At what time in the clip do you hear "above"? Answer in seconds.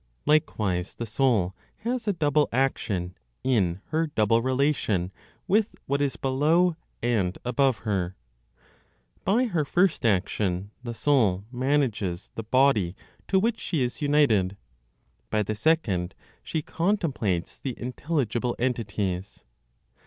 7.45-7.77